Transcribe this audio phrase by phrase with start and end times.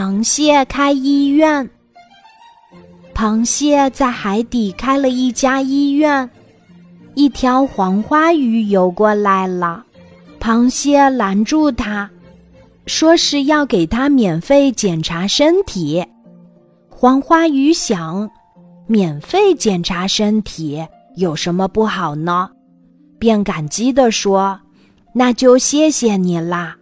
[0.00, 1.68] 螃蟹开医院。
[3.14, 6.30] 螃蟹在海底开了一家医院，
[7.14, 9.84] 一条黄花鱼游过来了，
[10.40, 12.08] 螃蟹拦住它，
[12.86, 16.02] 说是要给它免费检查身体。
[16.88, 18.30] 黄花鱼想，
[18.86, 20.82] 免费检查身体
[21.16, 22.48] 有什么不好呢？
[23.18, 24.58] 便感激地说
[25.12, 26.74] ：“那就谢谢你啦。”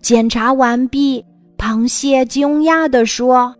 [0.00, 1.22] 检查完毕，
[1.60, 3.54] 螃蟹惊讶地说：“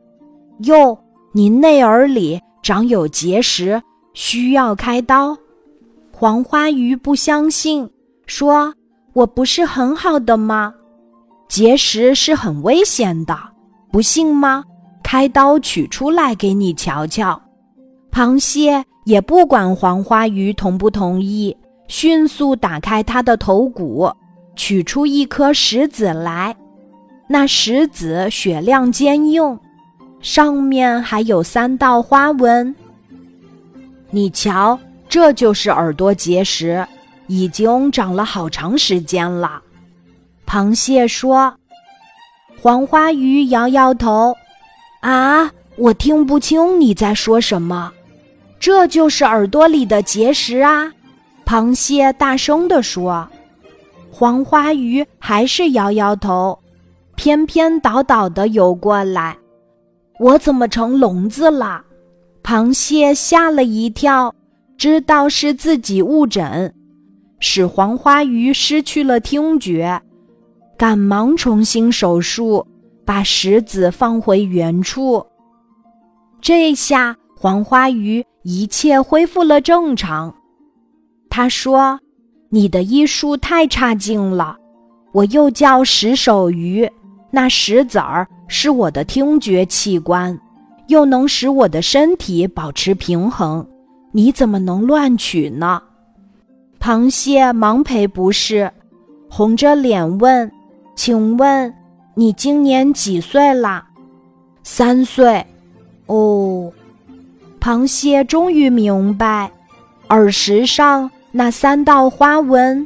[0.65, 0.99] 哟，
[1.33, 3.81] 你内耳里长有结石，
[4.15, 5.37] 需要开刀？”
[6.11, 7.87] 黄花鱼不相信，
[8.25, 8.73] 说
[9.13, 10.73] ：“我不是很好的吗？
[11.47, 13.39] 结石是很危险的，
[13.93, 14.65] 不信吗？
[15.03, 17.39] 开刀取出来给你瞧瞧。”
[18.11, 21.55] 螃蟹也不管黄花鱼同不同意，
[21.87, 24.11] 迅速打开它的头骨。
[24.57, 26.55] 取出一颗石子来，
[27.33, 29.57] 那石子雪亮坚硬，
[30.21, 32.75] 上面还有三道花纹。
[34.11, 34.77] 你瞧，
[35.09, 36.85] 这就是耳朵结石，
[37.29, 39.63] 已经长了好长时间了。
[40.45, 41.55] 螃蟹说
[42.61, 44.35] ：“黄花鱼摇摇头，
[44.99, 47.93] 啊，我听不清你在说什么。
[48.59, 50.93] 这就是耳朵里的结石啊！”
[51.47, 53.29] 螃蟹大声地说。
[54.11, 56.59] 黄花鱼还是摇摇头，
[57.21, 59.37] 偏偏倒倒的游过来。
[60.19, 61.85] 我怎么成聋子了？
[62.43, 64.35] 螃蟹吓了一跳，
[64.79, 66.75] 知道是自己误诊，
[67.39, 70.01] 使黄花鱼失去了听觉，
[70.79, 72.67] 赶忙重新手术，
[73.05, 75.23] 把石子放回原处。
[76.41, 80.35] 这下黄花鱼一切恢复了正常。
[81.29, 82.01] 他说。
[82.53, 84.57] 你的医术太差劲了，
[85.13, 86.91] 我又叫石手鱼，
[87.31, 90.39] 那石子儿是我的听觉器官，
[90.89, 93.67] 又能使我的身体保持平衡，
[94.13, 95.81] 你怎么能乱取呢？
[96.81, 98.71] 螃蟹忙赔不是，
[99.29, 100.51] 红着脸问
[100.97, 101.73] ：“请问
[102.15, 103.87] 你今年几岁啦？”
[104.65, 105.45] 三岁。
[106.07, 106.73] 哦，
[107.61, 109.51] 螃蟹终于明白，
[110.09, 111.11] 耳石上。
[111.33, 112.85] 那三道花纹，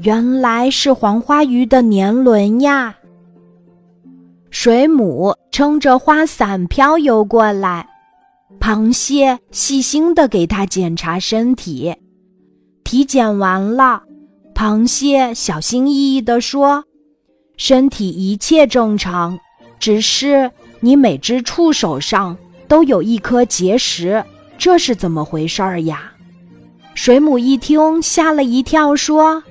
[0.00, 2.94] 原来是黄花鱼的年轮呀。
[4.50, 7.86] 水母撑着花伞飘游过来，
[8.58, 11.94] 螃蟹细心的给它检查身体。
[12.82, 14.02] 体检完了，
[14.54, 16.84] 螃蟹小心翼翼地说
[17.58, 19.38] ：“身体一切正常，
[19.78, 22.36] 只是你每只触手上
[22.66, 24.24] 都有一颗结石，
[24.56, 26.12] 这是怎么回事儿呀？”
[26.94, 29.44] 水母一听，吓了一跳，说：“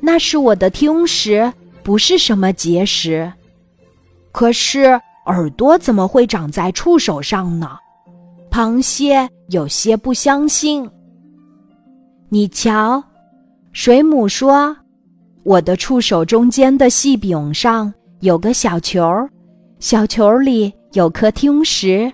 [0.00, 3.30] 那是我的听石，不是什么结石。
[4.38, 4.84] 可是
[5.26, 7.76] 耳朵怎么会长在触手上呢？”
[8.52, 10.88] 螃蟹有些不相信。
[12.28, 13.02] 你瞧，
[13.72, 14.76] 水母说
[15.42, 19.28] ：“我的触手中间的细柄上有个小球，
[19.80, 22.12] 小球里有颗听石。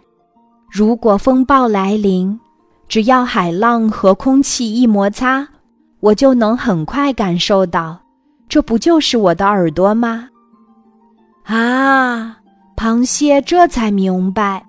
[0.72, 2.40] 如果风暴来临。”
[2.88, 5.46] 只要海浪和空气一摩擦，
[6.00, 7.98] 我就能很快感受到，
[8.48, 10.28] 这不就是我的耳朵吗？
[11.44, 12.38] 啊，
[12.76, 14.64] 螃蟹这才明白，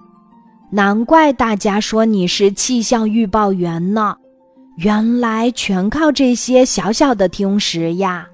[0.70, 4.16] 难怪大家说你是气象预报员呢，
[4.78, 8.28] 原来全靠这些小小的听石呀。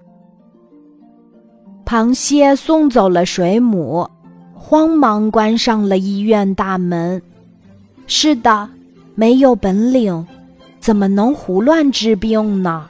[1.85, 4.09] 螃蟹送走了水母，
[4.53, 7.22] 慌忙关上了医院大门。
[8.07, 8.69] 是的。
[9.13, 10.25] 没有本领，
[10.80, 12.90] 怎么能胡乱治病呢？